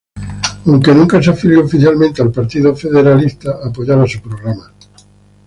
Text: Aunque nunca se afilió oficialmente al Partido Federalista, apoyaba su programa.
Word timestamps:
Aunque 0.65 0.95
nunca 0.95 1.21
se 1.21 1.29
afilió 1.29 1.63
oficialmente 1.63 2.23
al 2.23 2.31
Partido 2.31 2.75
Federalista, 2.75 3.59
apoyaba 3.63 4.07
su 4.07 4.19
programa. 4.19 4.71